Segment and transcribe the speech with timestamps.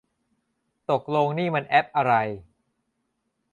[0.89, 2.13] ตกลงนี่มันแอปอะไร